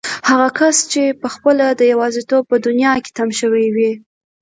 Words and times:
هغه 0.29 0.47
کس 0.59 0.77
چې 0.91 1.17
پخپله 1.23 1.65
د 1.73 1.81
يوازيتوب 1.93 2.43
په 2.51 2.57
دنيا 2.67 2.93
کې 3.03 3.11
تم 3.17 3.29
شوی 3.39 3.65
وي. 3.75 3.91